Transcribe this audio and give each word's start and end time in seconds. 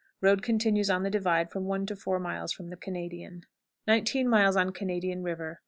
Road 0.19 0.41
continues 0.41 0.89
on 0.89 1.03
the 1.03 1.11
divide 1.11 1.51
from 1.51 1.65
one 1.65 1.85
to 1.85 1.95
four 1.95 2.17
miles 2.17 2.51
from 2.51 2.71
the 2.71 2.75
Canadian. 2.75 3.43
19. 3.85 4.33
On 4.33 4.71
Canadian 4.71 5.21
River. 5.21 5.59